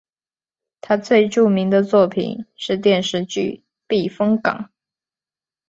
[0.81, 4.71] 他最著名的作品是电视剧避风港。